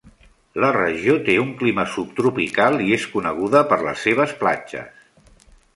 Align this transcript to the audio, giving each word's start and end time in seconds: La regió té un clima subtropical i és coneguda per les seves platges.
La 0.63 0.69
regió 0.77 1.17
té 1.27 1.35
un 1.41 1.51
clima 1.61 1.85
subtropical 1.97 2.81
i 2.89 2.91
és 2.99 3.07
coneguda 3.15 3.63
per 3.73 3.81
les 3.91 4.05
seves 4.09 4.35
platges. 4.43 5.51